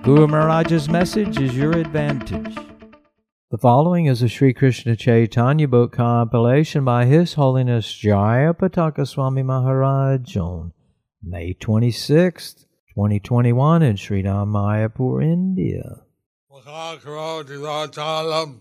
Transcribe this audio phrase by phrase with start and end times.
[0.00, 2.56] Guru Maharaj's message is your advantage.
[3.50, 9.42] The following is a Sri Krishna Chaitanya book compilation by His Holiness Jaya Pataka Swami
[9.42, 10.72] Maharaj on
[11.22, 12.64] May 26th,
[12.94, 16.02] 2021 in Sri Mayapur, India.
[16.52, 18.60] Makakarotirachalam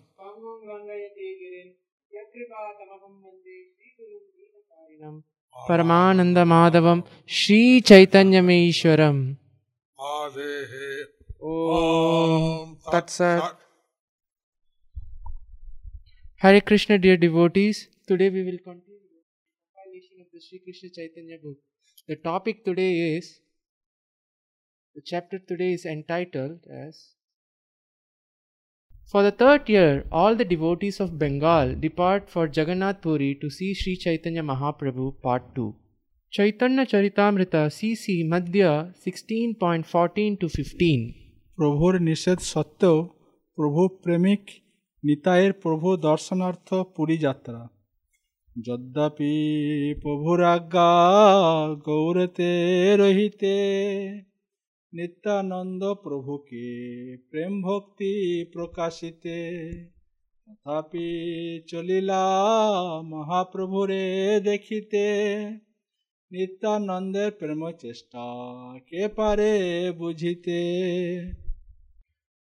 [5.70, 7.02] Parmanand माधवम
[7.38, 9.17] Shri चैतन्यमेश्वरम
[10.05, 10.88] Adehe
[11.42, 13.56] Om Tat Sat.
[16.37, 17.88] Hare Krishna, dear devotees.
[18.06, 19.23] Today we will continue the
[19.74, 21.56] compilation of the Sri Krishna Chaitanya book.
[22.09, 23.40] The topic today is
[24.95, 27.15] the chapter today is entitled as
[29.06, 33.72] For the third year, all the devotees of Bengal depart for Jagannath Puri to see
[33.72, 35.74] Sri Chaitanya Mahaprabhu, Part 2.
[36.30, 41.20] Chaitanya Charitamrita CC Madhya 16.14 to 15.
[41.60, 43.08] প্রভুর নিষেধ সত্ত্বেও
[43.54, 44.50] প্রভু প্রেমিক
[45.04, 47.68] নিতায়ের প্রভু দর্শনার্থ পুরী যাত্রা।
[48.66, 49.34] যদ্যপি
[50.02, 50.90] প্রভুর আজ্ঞা
[51.86, 52.52] গৌরতে
[52.96, 53.54] রহিতে,
[54.92, 59.68] নিত্যানন্দ প্রভুকে প্রেম ভক্তি প্রকাশিতে,
[60.46, 61.08] তথাপি
[61.68, 62.24] চলিলা
[63.04, 65.26] মহাপ্রভুরে দেখিতে,
[66.32, 68.19] নিত্যানন্দের প্রেম চেষ্টা
[68.78, 70.60] কে পারে বুঝিতে।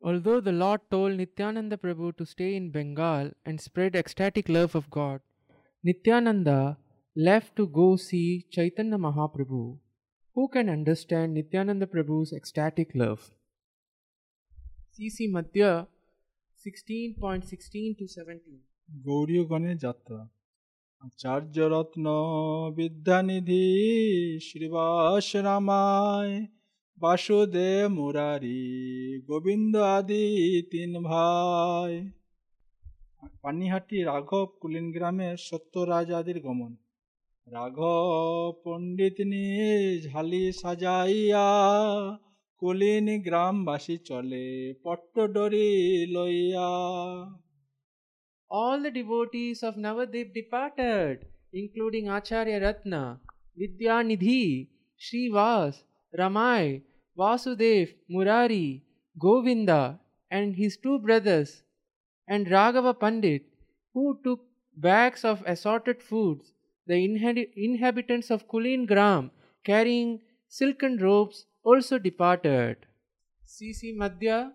[0.02, 4.90] Although the Lord told Nityananda Prabhu to stay in Bengal and spread ecstatic love of
[4.90, 5.20] God,
[5.84, 6.76] Nityananda
[7.16, 9.78] left to go see Chaitanya Mahaprabhu.
[10.36, 13.30] Who can understand Nityananda Prabhu's ecstatic love?
[14.94, 15.86] CC Madhya
[16.66, 18.60] 16.16 to 17.
[19.06, 20.20] গৌরীগণের যাত্রা
[21.02, 22.06] আচার্য রত্ন
[22.78, 23.66] বিদ্যানিধি
[24.48, 26.34] শ্রীবাস রামায়
[27.01, 28.61] বাসুদেব মুরারি
[29.29, 30.25] গোবিন্দ আদি
[30.71, 31.93] তিন ভাই।
[33.43, 36.71] পানিহাটি রাঘব cooling গ্রামের সত্যরাজ আদির গমন।
[37.47, 41.49] রাঘব পণ্ডিত নিজ ঝালি সাজাইয়া
[42.61, 44.47] কুলিন গ্রামবাসী চলে
[44.83, 45.71] পট্টডরি
[46.15, 46.71] লইয়া।
[48.51, 51.15] All the devotees of Navadip departed,
[51.61, 53.03] including Acharya Ratna,
[53.57, 54.45] Vidyanidhi,
[55.01, 55.73] Srivas,
[56.13, 56.65] Ramai,
[57.18, 58.82] Vasudev, Murari,
[59.16, 60.00] Govinda,
[60.30, 61.62] and his two brothers,
[62.28, 63.42] and Raghava Pandit,
[63.94, 64.40] who took
[64.76, 66.52] bags of assorted foods.
[66.86, 69.30] The inhabi- inhabitants of Kulin Gram,
[69.64, 72.76] carrying silken robes, also departed.
[73.44, 74.52] CC Madhya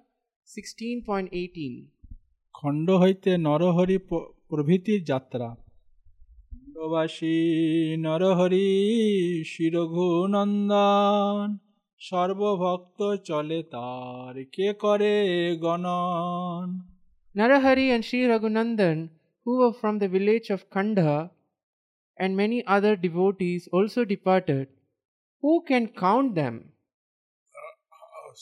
[0.47, 1.87] 16.18
[2.53, 5.55] খণ্ড হইতে নরহরি প- প্রভৃতির যাত্রা
[6.51, 11.62] খণ্ডবাসী Narahari শিরঘুনন্দন
[17.34, 19.08] Narahari and Sri Raghunandan,
[19.44, 21.30] who were from the village of Khanda,
[22.18, 24.68] and many other devotees also departed.
[25.40, 26.72] Who can count them?
[27.54, 28.34] Uh, uh,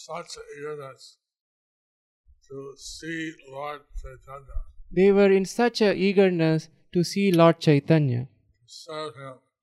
[4.91, 8.27] they were in such an eagerness to see Lord Chaitanya,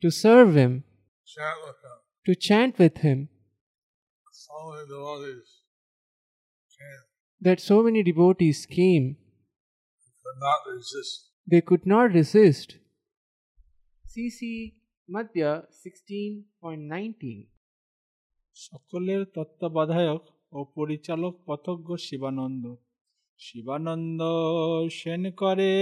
[0.02, 0.86] to serve him.
[2.26, 3.28] to chant with him.
[7.42, 9.18] That so many devotees came,
[10.26, 11.30] could not resist.
[11.48, 12.76] they could not resist.
[14.06, 14.74] CC
[15.10, 17.48] Madhya 16.19
[18.56, 20.24] সকলের তত্ত্বাবধায়ক
[20.54, 22.64] ও পরিচালক পথজ্ঞ শিবানন্দ
[23.40, 24.22] শিবানন্দ
[24.90, 25.74] সেন করে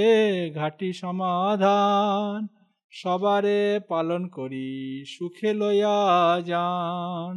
[0.55, 2.37] ঘাটি সমাধান
[2.93, 4.69] সবারে পালন করি
[5.05, 5.97] সুখে লইয়া
[6.49, 7.35] যান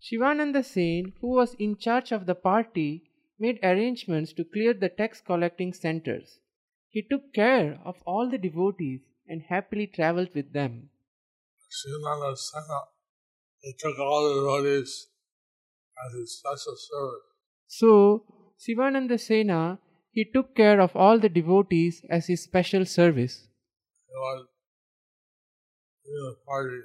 [0.00, 5.20] Shivananda Sen, who was in charge of the party, made arrangements to clear the tax
[5.20, 6.38] collecting centers.
[6.88, 10.90] He took care of all the devotees and happily traveled with them.
[11.70, 12.80] Srinanda Sena,
[13.60, 15.08] he took all the devotees
[16.06, 17.22] as his special service.
[17.66, 18.24] So,
[18.58, 19.78] Shivananda Sena,
[20.12, 23.46] he took care of all the devotees as his special service.
[24.06, 24.46] He was
[26.06, 26.80] in the party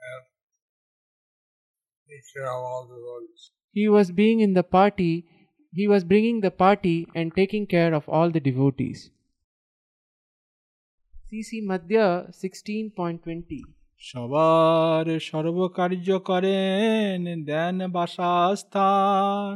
[0.00, 0.24] and
[2.09, 3.41] take care of all the devotees.
[3.75, 5.13] he was being in the party,
[5.73, 8.99] he was bringing the party and taking care of all the devotees.
[11.27, 12.07] CC Madhya
[12.41, 13.61] 16.20
[14.09, 19.55] সবার সর্বকার্য করেন দেন বাসাস্থান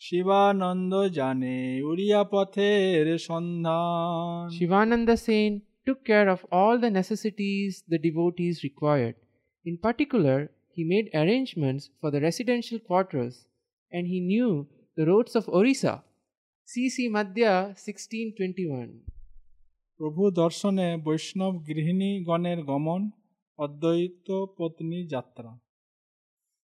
[0.00, 1.58] শিবানন্দ জানে
[1.90, 5.52] উড়িয়া পথের সন্ধান Shivananda Sen
[5.86, 9.16] took care of all the necessities the devotees required.
[9.64, 10.38] In particular,
[10.72, 13.34] he made arrangements for the residential quarters
[13.92, 14.66] and he knew
[14.96, 15.94] the roads of Orissa.
[16.68, 18.90] CC Madhya 1621
[20.00, 23.02] প্রভু দর্শনে বৈষ্ণব গৃহিণী গণের গমন
[23.58, 24.28] অদ্বৈত
[24.58, 25.50] পত্নী যাত্রা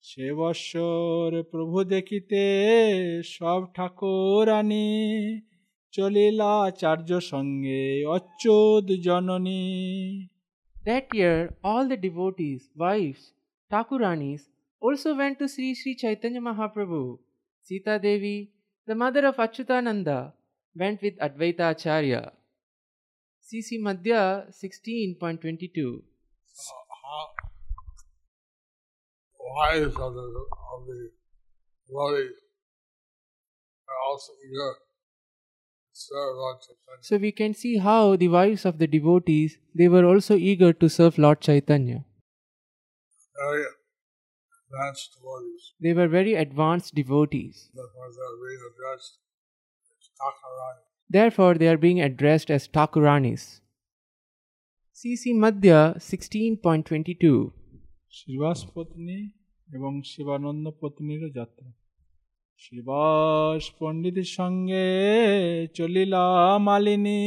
[0.06, 2.42] সে বৎসর প্রভু দেখিতে
[3.36, 4.90] সব ঠাকুরানী
[5.94, 7.84] চলিলা আচার্য সঙ্গে
[8.16, 9.64] অচ্যুত জননী
[10.76, 13.24] That year, all the devotees, wives,
[13.71, 14.43] Thakuranis
[14.81, 17.19] also went to Sri Sri Chaitanya Mahaprabhu.
[17.63, 18.51] Sita Devi,
[18.87, 20.33] the mother of Achyutananda,
[20.75, 22.33] went with Advaita Acharya.
[23.51, 26.03] CC Madhya 16.22 uh,
[27.03, 27.27] how
[29.57, 30.27] wives of the
[30.75, 31.11] of the
[31.89, 32.37] devotees
[33.89, 34.73] are also eager
[35.93, 37.03] to serve Lord Chaitanya.
[37.03, 40.89] So we can see how the wives of the devotees they were also eager to
[40.89, 42.05] serve Lord Chaitanya
[43.41, 43.65] very
[44.71, 45.73] advanced devotees.
[45.81, 47.71] They were very advanced devotees.
[47.75, 49.17] Therefore, they are being addressed
[49.99, 50.85] as Thakuranis.
[51.11, 53.61] Therefore, they are being addressed as Thakuranis.
[54.97, 57.51] CC Madhya 16.22
[58.11, 59.21] Shibas Patni
[59.77, 61.69] এবং শিবানন্দ পত্নীর যাত্রা
[62.63, 64.87] শিবাস পণ্ডিতের সঙ্গে
[65.79, 66.25] চলিলা
[66.67, 67.23] মালিনী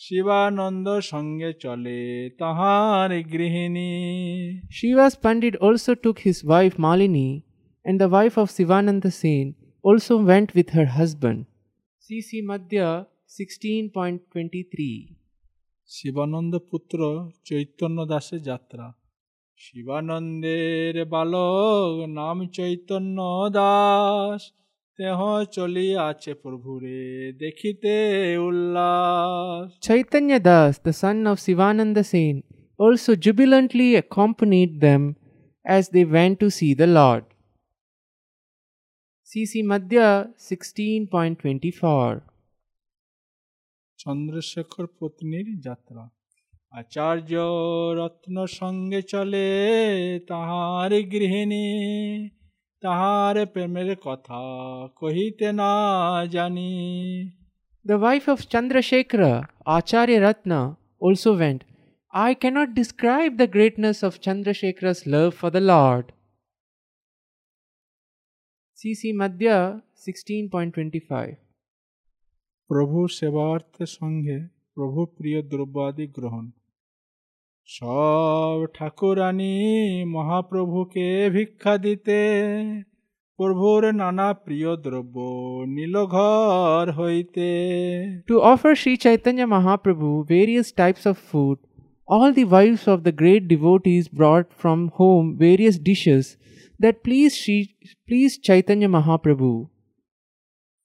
[0.00, 2.00] শিবানন্দ সঙ্গে চলে
[2.40, 3.92] তাহার গৃহিণী
[4.76, 7.30] Shivas Pandit also took his wife Malini,
[7.84, 9.46] and the wife of Sivananda Sen
[9.84, 11.38] also went with her husband.
[12.04, 12.88] CC Madhya
[13.30, 14.94] 16.23
[15.90, 16.98] Shivananda পুত্র
[17.48, 18.86] চৈতন্য দাসের যাত্রা
[19.60, 23.18] শিবানন্দের বালক নাম চৈতন্য
[23.58, 24.40] দাস
[24.99, 25.19] তেহ
[25.51, 26.99] চলিয়াছে প্রভুরে
[27.43, 27.93] দেখিতে
[28.47, 32.35] উল্লাস Chaitanya Das, the son of Sivananda Sen,
[32.79, 35.01] also jubilantly accompanied them
[35.65, 37.23] as they went to see the Lord.
[39.29, 40.07] CC Madhya
[40.39, 42.13] 16.24
[43.99, 46.03] Chandrashekhar পত্নীর যাত্রা
[46.71, 47.31] আচার্য
[47.99, 49.47] রত্ন সঙ্গে চলে
[50.27, 51.67] তাহার গৃহিণী
[52.83, 54.41] তাহার প্রেমের কথা
[54.95, 55.73] কহিতে না
[56.35, 56.71] জানি
[57.85, 59.33] The wife of Chandrasekhara,
[59.67, 60.61] Acharya Ratna,
[61.01, 61.61] also went.
[62.13, 66.05] I cannot describe the greatness of Chandrasekhara's love for the Lord.
[68.79, 69.57] CC Madhya
[70.01, 71.35] 16.25
[72.69, 74.37] প্রভু সেবার্থের সঙ্গে
[74.77, 76.45] প্রভু প্রিয় দ্রব্যাদি গ্রহণ
[77.67, 79.55] সব ঠাকুরানী
[80.15, 82.19] মহাপ্রভুকে ভিক্ষা দিতে
[83.39, 85.15] প্রভুর নানা প্রিয় দ্রব্য
[85.75, 87.49] নীলঘর হইতে
[88.31, 91.57] To offer Sri Chaitanya Mahaprabhu various types of food,
[92.13, 96.23] all the wives of the great devotees brought from home various dishes
[96.79, 97.59] that pleased Sri,
[98.07, 99.53] pleased Chaitanya Mahaprabhu.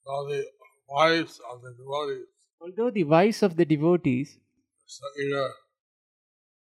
[0.07, 0.43] All the
[0.91, 2.27] wives of the devotees
[2.63, 4.29] Although the wives of the devotees
[4.87, 5.62] so eager to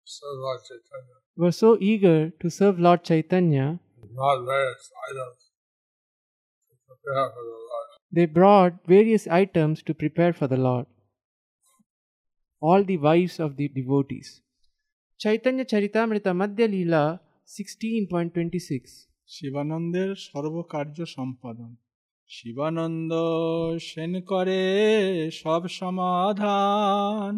[0.05, 3.79] serve Lord Chaitanya were so eager to serve Lord Chaitanya,
[4.15, 5.41] brought various items
[6.69, 7.89] to prepare for the Lord.
[8.13, 10.87] they brought various items to prepare for the Lord.
[12.63, 14.43] All the wives of the devotees.
[15.19, 21.71] Chaitanya Charitamrita Madhya Leela 16.26 শিবানন্দের সর্বকার্য সম্পাদন
[22.29, 23.13] শিবানন্দ
[23.89, 24.63] সেন করে
[25.41, 27.33] সব সমাধান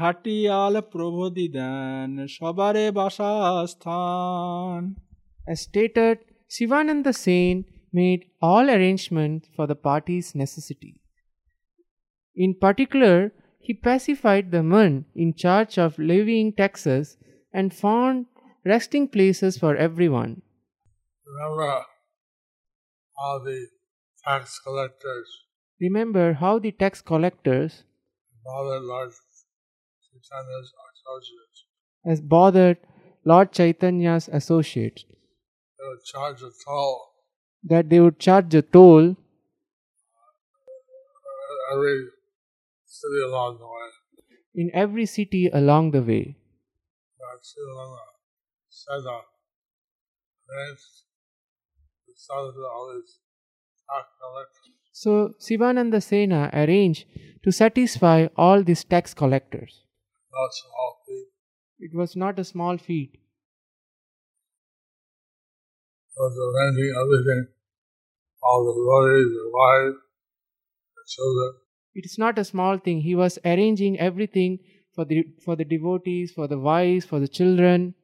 [0.00, 4.82] ঘাটিয়াল প্রভোদি দেন সবারে বাসাস্থান
[5.52, 6.16] As stated,
[6.54, 7.56] Sivananda Sen
[8.00, 10.94] made all arrangements for the party's necessity.
[12.44, 13.16] In particular,
[13.66, 17.06] he pacified the men in charge of levying taxes
[17.58, 18.16] and found
[18.72, 20.32] resting places for everyone.
[21.30, 21.74] Remember
[23.18, 23.58] how the
[24.26, 25.28] tax collectors
[25.80, 27.84] Remember how the tax collectors
[28.44, 28.82] bothered
[30.13, 31.65] Lord Chaitanya's associates.
[32.05, 32.77] has bothered
[33.25, 35.05] Lord Chaitanya's associates
[35.79, 37.01] They would charge a toll
[37.63, 39.15] that they would charge a toll
[41.23, 41.99] for every
[42.85, 43.89] city along the way.
[44.55, 46.35] in every city along the way.
[47.19, 48.11] But Srilanga uh,
[48.69, 49.23] said uh, that
[50.53, 50.91] arranged
[52.05, 53.19] to the sons of all these
[53.89, 54.69] tax collectors.
[54.91, 57.05] So Sivananda Sena arranged
[57.43, 59.81] to satisfy all these tax collectors
[60.32, 61.26] Not small feat.
[61.80, 63.18] It was not a small feat.
[66.18, 67.46] was arranging everything,
[68.42, 69.96] all the devotees, the wives,
[70.96, 71.54] the children,
[71.94, 73.00] It is not a small thing.
[73.00, 74.58] He was arranging everything
[74.94, 77.94] for the for the devotees, for the wives, for the children.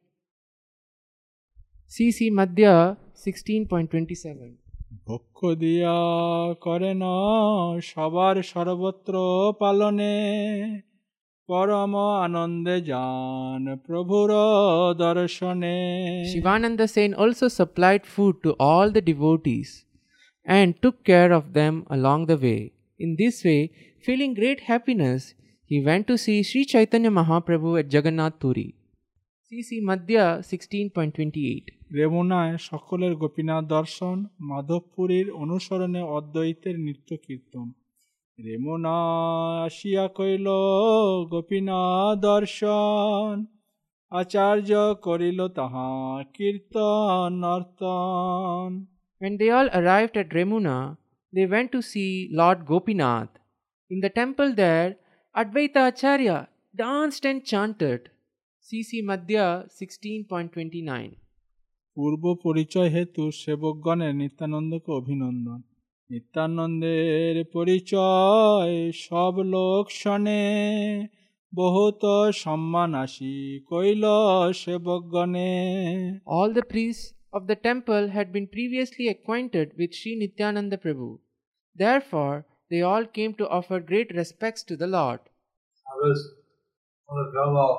[1.89, 4.57] CC Madhya 16.27.
[5.07, 5.97] ভক্ষ দিয়া
[6.65, 7.05] করে ন
[7.91, 9.13] সবার সর্বত্র
[9.61, 10.13] পালনে
[11.49, 11.93] পরম
[12.25, 14.31] আনন্দে যান প্রভুর
[15.05, 15.77] দর্শনে
[16.31, 19.69] Shivananda Sen also supplied food to all the devotees
[20.45, 22.61] and took care of them along the way.
[22.99, 23.61] In this way,
[24.05, 25.21] feeling great happiness,
[25.71, 28.67] he went to see Sri Chaitanya Mahaprabhu at Jagannath Puri.
[29.51, 31.63] CC Madhya 16.28.
[31.99, 34.17] রেমুনায় সকলের গোপীনাথ দর্শন
[34.49, 37.67] মাধবপুরীর অনুসরণে অদ্বৈতের নিত্য কীর্তন
[38.46, 38.98] রেমুনা
[39.66, 40.46] আসিয়া কইল
[41.32, 43.34] গোপীনাথ দর্শন
[44.12, 44.70] আচার্য
[45.06, 45.88] করিল তাহা
[46.34, 48.70] কীর্তন নর্তন
[49.20, 50.78] When they all arrived at Remuna,
[51.32, 53.32] they went to see Lord Gopinath.
[53.90, 54.90] In the temple there,
[55.34, 56.38] Advaita Acharya
[56.74, 58.00] danced and chanted.
[58.66, 61.10] CC Madhya 16.29.
[61.96, 65.60] পূর্ব পরিচয় হেতু সেবকগণের নিত্যানন্দকে অভিনন্দন
[66.11, 70.43] নিত্যানন্দের পরিচয় সব লোক শনে
[71.53, 72.01] বহুত
[72.43, 73.35] সম্মান আসি
[73.71, 74.05] কইল
[74.61, 75.53] সেবকগণে
[76.35, 77.07] All the priests
[77.37, 81.11] of the temple had been previously acquainted with Sri Nityananda Prabhu.
[81.75, 82.37] Therefore,
[82.71, 85.21] they all came to offer great respects to the Lord.
[85.85, 86.21] Now this,
[87.09, 87.71] on the devil,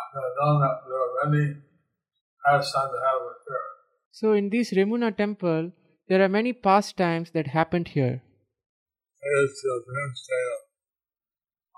[0.00, 0.02] I
[0.36, 1.46] know that there are many
[2.44, 3.68] pastimes that have occurred.
[4.18, 5.64] So, in this Remuna temple,
[6.13, 8.21] there are many pastimes that happened here.
[9.21, 10.59] It is the appearance day of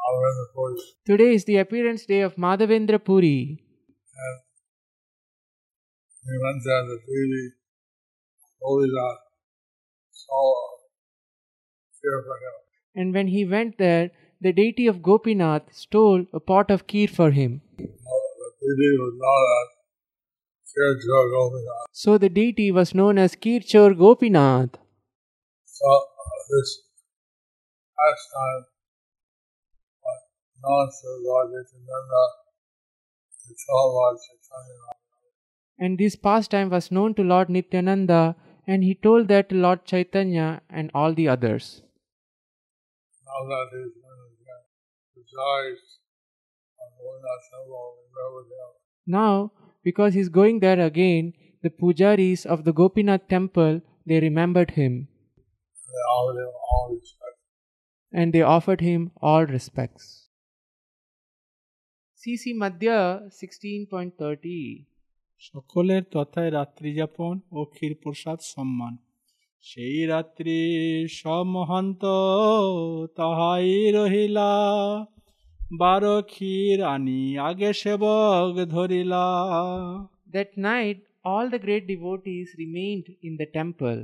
[0.03, 0.81] Madhavendra Puri.
[1.05, 3.63] Today is the appearance day of Madhavendra Puri.
[4.23, 4.41] And
[6.27, 7.49] we went there to see
[8.61, 9.17] holy God,
[10.11, 10.53] saw
[12.01, 12.55] fear for him.
[12.93, 14.11] And when he went there,
[14.41, 17.61] the deity of Gopinath stole a pot of kheer for him.
[17.77, 19.74] The deity was not
[20.75, 21.85] a fear drug over God.
[21.91, 24.77] So the deity was known as Kirchor Gopinath.
[25.65, 26.81] So uh, this
[27.97, 28.65] pastime
[30.03, 30.21] was
[30.63, 32.23] known to Lord Nityananda
[33.47, 33.55] and
[33.93, 34.95] Lord Chaitanya.
[35.77, 40.61] And this pastime was known to Lord Nityananda, and he told that to Lord Chaitanya
[40.69, 41.81] and all the others.
[43.25, 44.63] Now that he's been again
[45.15, 45.99] resides
[46.79, 48.84] on Gopinath temple, remember him.
[49.06, 49.52] Now,
[49.86, 51.32] because he's going there again,
[51.64, 55.08] the pujaris of the Gopinath temple they remembered him
[55.86, 57.36] They offered him all respect.
[58.12, 60.04] and they offered him all respects.
[62.20, 62.98] CC Madhya
[63.32, 64.86] 16.30
[65.42, 68.94] সকলের তথায় রাত্রিযাপন ও ক্ষীর প্রসাদ সম্মান
[69.64, 70.58] সেই রাত্রি
[71.20, 72.02] সব মহন্ত
[73.16, 74.50] তাহাই রহিলা
[75.70, 79.26] বারো ক্ষীর আনি আগে সেবক ধরিলা
[80.36, 84.00] That night, all the great devotees remained in the temple,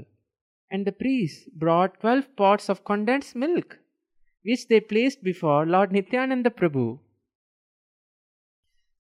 [0.71, 3.69] and the priests brought twelve pots of condensed milk,
[4.45, 6.87] which they placed before Lord Nityananda Prabhu.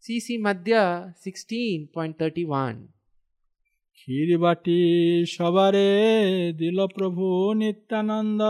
[0.04, 0.82] CC Madhya
[1.24, 2.76] 16.31
[3.98, 4.80] ক্ষীর বাটি
[5.36, 5.88] সবারে
[6.60, 7.26] দিল প্রভু
[7.60, 8.40] নিত্যানন্দ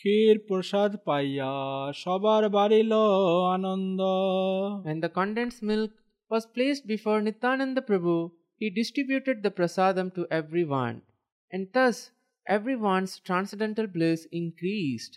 [0.00, 1.52] ক্ষীর প্রসাদ পাইয়া
[2.02, 2.92] সবার বাড়িল
[3.54, 4.00] আনন্দ
[4.86, 5.92] When the condensed milk
[6.30, 8.18] was placed before Nityananda Prabhu,
[8.60, 10.96] he distributed the prasadam to everyone,
[11.52, 11.96] and thus
[12.46, 15.12] everyone's transcendental bliss increased.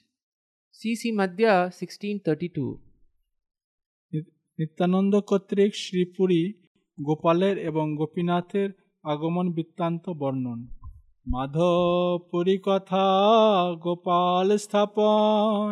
[0.75, 2.69] CC Madhya 1632
[4.59, 6.41] Nityananda কর্তৃক শ্রীপুরী
[6.97, 8.69] গোপালের এবং গোপীনাথের
[9.03, 10.59] আগমন বৃত্তান্ত বর্ণন
[11.25, 13.05] মাধবপুরী কথা
[13.85, 15.69] গোপাল স্থাপন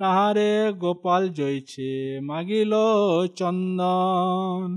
[0.00, 0.52] তাহারে
[0.84, 1.90] গোপাল জয়ছে
[2.30, 2.72] মাগিল
[3.38, 4.68] চন্দন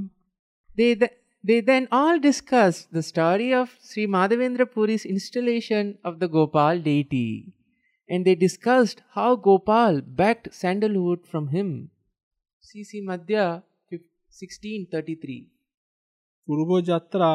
[0.78, 6.30] They, th- they then all discussed the story of Sri Madhavendra Puri's installation of the
[6.36, 7.30] Gopal deity,
[8.10, 11.70] and they discussed how Gopal begged sandalwood from him.
[12.64, 13.46] CC Madhya
[13.90, 15.42] 1633
[16.48, 17.32] পূর্বযাত্রা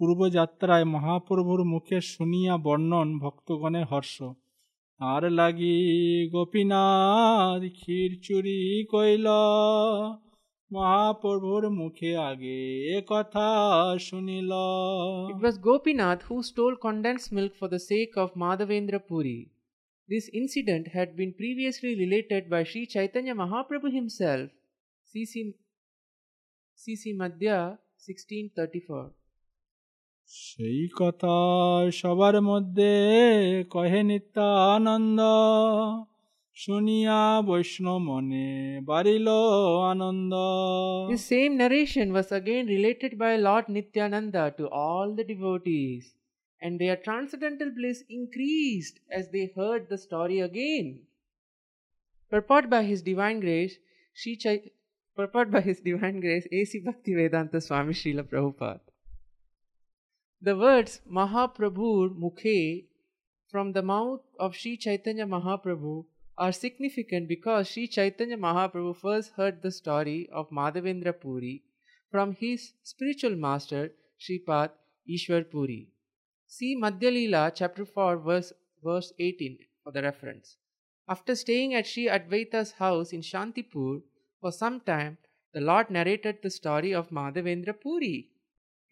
[0.00, 4.16] পূর্বযাত্রায় মহাপ্রভুর মুখে শুনিয়া বর্ণন ভক্তগণের হর্ষ
[5.00, 5.78] আর লাগি
[6.32, 8.60] গোপীনাথ ক্ষীর চুরি
[8.92, 9.26] কইল
[10.70, 12.58] মহাপ্রভুর মুখে আগে
[12.94, 13.46] এ কথা
[14.08, 14.52] শুনিল
[15.32, 19.40] It was Gopinath who stole condensed milk for the sake of Madhavendra Puri.
[20.08, 24.48] This incident had been previously related by Sri Chaitanya Mahaprabhu himself.
[25.10, 25.32] CC,
[26.78, 27.58] CC Madhya
[28.00, 29.17] 1634.
[30.53, 31.35] সেই কথা
[32.01, 32.91] সবার মধ্যে
[33.73, 35.19] কহে নিত্যানন্দ
[36.55, 38.47] শুনিয়া বৈষ্ণব মনে
[38.89, 39.27] বাড়িল
[39.91, 40.33] আনন্দ
[41.11, 46.03] This same narration was again related by Lord Nityananda to all the devotees,
[46.61, 50.87] and their transcendental bliss increased as they heard the story again.
[52.31, 53.75] Purport by His Divine Grace,
[54.19, 54.71] Sri Chai-
[55.17, 56.71] purport by His Divine Grace, A.C.
[56.89, 58.81] Bhaktivedanta Swami Srila Prabhupada.
[60.40, 62.84] The words Mahaprabhu Mukhe
[63.50, 66.04] from the mouth of Sri Chaitanya Mahaprabhu
[66.38, 71.64] are significant because Sri Chaitanya Mahaprabhu first heard the story of Madhavendra Puri
[72.12, 73.90] from his spiritual master
[74.20, 74.70] Sripad
[75.10, 75.88] Ishwar Puri.
[76.46, 78.52] See Madhya Leela chapter 4 verse,
[78.84, 80.56] verse 18 for the reference.
[81.08, 84.02] After staying at Sri Advaita's house in Shantipur
[84.40, 85.18] for some time,
[85.52, 88.30] the Lord narrated the story of Madhavendra Puri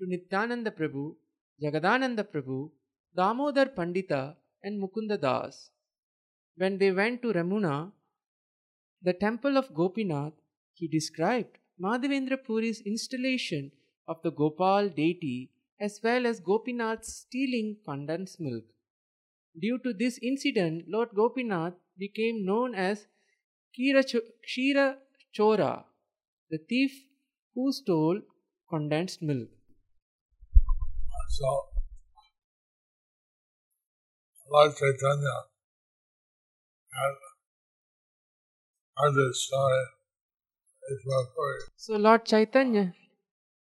[0.00, 1.14] to Nityananda Prabhu,
[1.62, 2.70] Jagadananda Prabhu,
[3.16, 5.70] Damodar Pandita, and Mukunda Das.
[6.56, 7.92] When they went to Remuna,
[9.02, 10.34] the temple of Gopinath,
[10.74, 13.70] he described Madhavendra Puri's installation
[14.08, 18.64] of the Gopal deity as well as Gopinath's stealing condensed milk.
[19.58, 23.06] Due to this incident, Lord Gopinath became known as
[23.78, 24.04] Kira
[25.36, 25.84] Chora,
[26.50, 26.92] the thief
[27.54, 28.20] who stole
[28.68, 29.48] condensed milk.
[31.28, 31.64] So,
[34.50, 35.36] Lord Chaitanya
[36.92, 37.14] had
[38.96, 39.84] heard this story.
[40.88, 41.58] It's about Puri.
[41.76, 42.94] So Lord Chaitanya,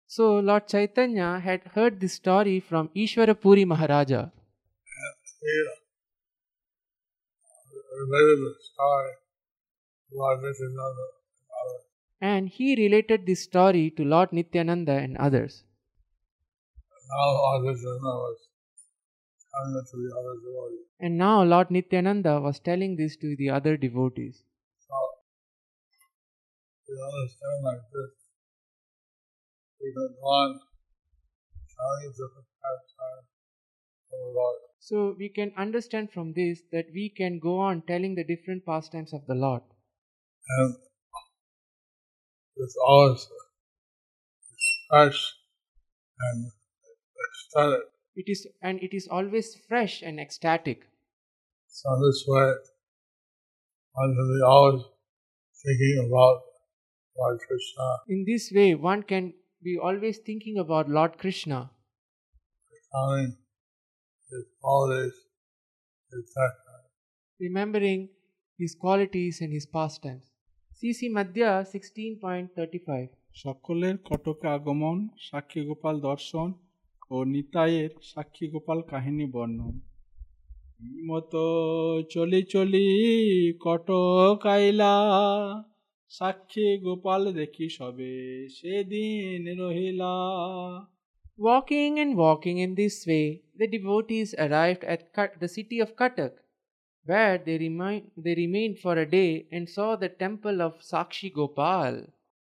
[0.06, 4.30] so Lord Chaitanya had heard this story from Ishwara Puri Maharaja.
[5.42, 5.54] He
[8.00, 9.12] related the story
[10.08, 11.84] to Lord Nityananda and others.
[12.20, 15.64] And he related this story to Lord Nityananda and others.
[17.08, 17.80] Now was
[19.52, 20.86] telling to the other devotees.
[21.00, 24.42] And now Lord Nityananda was telling this to the other devotees.
[24.88, 24.94] So,
[26.88, 28.12] you understand like this.
[29.80, 30.60] We can go on
[31.78, 33.28] telling different pastimes
[34.12, 34.56] of the Lord.
[34.80, 39.12] So we can understand from this that we can go on telling the different pastimes
[39.12, 39.62] of the Lord.
[40.58, 40.76] And
[42.56, 43.28] it's always
[44.52, 45.34] it's fresh
[46.20, 46.52] and
[47.35, 47.83] ecstatic.
[48.15, 50.79] It is and it is always fresh and ecstatic.
[51.67, 52.51] So this way,
[53.93, 54.83] one can be always
[55.63, 56.41] thinking about
[57.17, 61.69] Lord Krishna, In this way one can be always thinking about Lord Krishna,
[62.71, 63.37] recounting
[64.31, 65.13] his qualities,
[66.11, 66.89] his technique.
[67.39, 68.09] remembering
[68.59, 70.25] his qualities and his pastimes.
[70.79, 73.07] CC Madhya 16.35
[73.43, 74.97] সকলের কটকে আগমন
[75.27, 76.47] সাক্ষী গোপাল দর্শন
[77.10, 79.74] ও নিতাইয়ের সাক্ষী গোপাল কাহিনী বর্ণন
[81.08, 81.44] মতো
[82.14, 82.88] চলি চলি
[83.64, 84.94] কটক আইলা
[86.10, 88.14] সাক্ষী গোপাল দেখি সবে
[88.56, 90.14] সেদিন রহিলা
[91.38, 96.38] Walking and walking in this way, the devotees arrived at Kat- the city of Katak,
[97.06, 102.06] where they, remi- they remained for a day and saw the temple of Sakshi Gopal.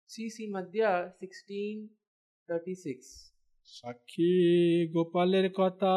[0.10, 3.34] CC Madhya 1636.
[3.77, 4.33] সাক্ষী
[4.95, 5.95] গোপালের কথা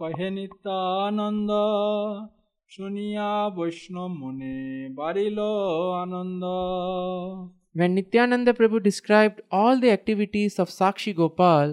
[0.00, 1.50] কহে নিত্যানন্দ
[2.74, 4.56] শুনিয়া বৈষ্ণব মনে
[4.98, 5.38] বাড়িল
[6.04, 6.44] আনন্দ
[7.78, 11.68] When Nityananda Prabhu described all the activities of Sakshi Gopal,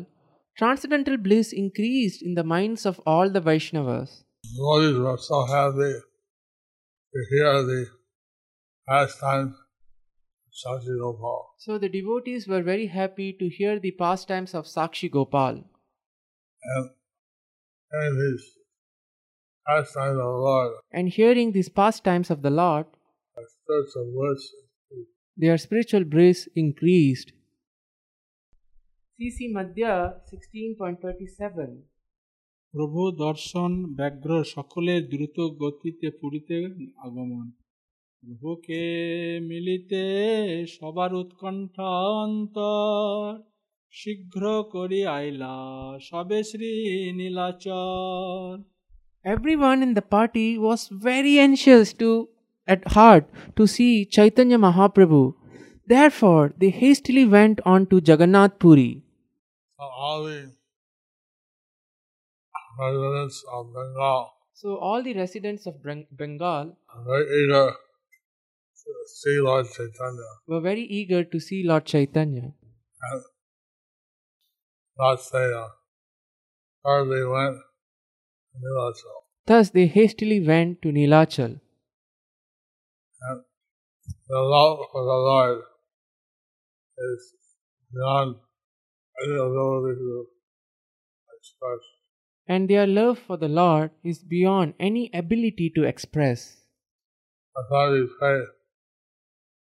[0.60, 4.10] transcendental bliss increased in the minds of all the Vaishnavas.
[4.58, 5.94] Devotees were so happy
[7.14, 7.82] to hear the
[8.88, 9.63] pastimes of
[10.54, 11.54] Sakshi Gopal.
[11.58, 15.64] So the devotees were very happy to hear the pastimes of Sakshi Gopal.
[16.62, 16.90] And
[17.92, 18.58] hearing these
[19.68, 22.88] pastimes of the Lord, And hearing these pastimes of the Lord,
[23.38, 24.52] our spiritual bliss
[25.38, 27.32] their spiritual bliss increased.
[29.20, 29.94] CC Madhya
[30.32, 31.90] 16.37
[32.74, 36.58] প্রভু দর্শন ব্যগ্র সকলের দ্রুত গতিতে পুরীতে
[37.06, 37.46] আগমন
[38.24, 38.84] প্রভুকে
[39.50, 40.04] মিলিতে
[40.76, 41.92] সবার উৎকণ্ঠা
[42.24, 43.18] অন্তর
[43.94, 44.44] শীঘ্র
[44.74, 45.56] করি আইলা
[46.10, 46.72] সবে Shri
[47.20, 48.52] নীলাচর
[49.26, 52.10] Everyone in the party was very anxious to
[52.68, 53.26] at heart
[53.58, 55.24] to see Chaitanya Mahaprabhu.
[55.88, 58.92] Therefore, they hastily went on to Jagannath Puri.
[59.80, 60.40] So all the
[62.78, 67.83] residents of Bengal So, all the residents of Beng- Bengal are very eager to
[69.07, 70.31] see Lord Chaitanya.
[70.47, 72.53] were very eager to see Lord Chaitanya.
[73.11, 73.23] And
[74.97, 75.69] thus they uh,
[76.85, 77.57] hardly went
[78.53, 79.25] to Nilachal.
[79.47, 81.61] Thus, they hastily went to Nilachal.
[83.29, 83.43] And
[84.29, 85.59] the love for the Lord
[86.99, 87.35] is
[87.93, 88.37] beyond
[89.23, 90.27] any ability to
[91.39, 91.81] express.
[92.47, 96.57] And their love for the Lord is beyond any ability to express.
[97.55, 98.09] That's why we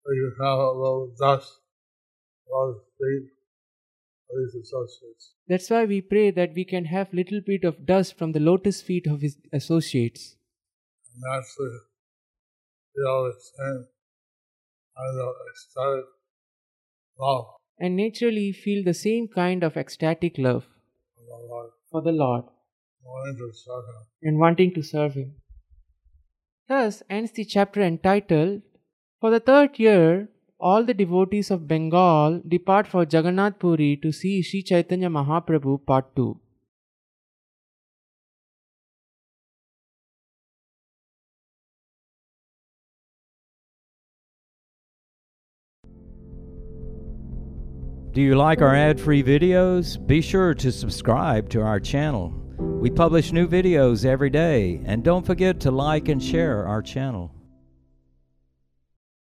[0.04, 1.52] pray we have a little dust,
[2.50, 3.30] Lord's feet,
[4.30, 5.32] of these.
[5.48, 8.82] That's why we pray that we can have little bit of dust from the lotus
[8.82, 10.36] feet of his associates.
[11.16, 11.72] And naturally
[12.92, 13.86] feel the same
[14.96, 16.04] kind of ecstatic
[17.18, 17.46] love
[17.78, 20.64] And naturally feel the same kind of ecstatic love
[21.16, 22.44] for the Lord, for the Lord
[23.04, 24.06] wanting to serve Him.
[24.22, 25.34] and wanting to serve him.
[26.68, 28.62] Thus ends the chapter entitled
[29.20, 30.28] For the third year,
[30.60, 36.14] all the devotees of Bengal depart for Jagannath Puri to see Sri Chaitanya Mahaprabhu Part
[36.16, 36.40] 2.
[48.14, 49.98] Do you like our ad free videos?
[50.06, 52.32] Be sure to subscribe to our channel.
[52.58, 57.33] We publish new videos every day, and don't forget to like and share our channel.